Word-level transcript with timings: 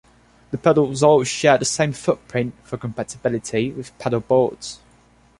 The 0.49 0.57
pedals 0.57 1.03
all 1.03 1.23
share 1.23 1.59
the 1.59 1.65
same 1.65 1.93
'footprint', 1.93 2.55
for 2.63 2.75
compatibility 2.77 3.69
with 3.71 3.95
pedal 3.99 4.21
boards. 4.21 4.79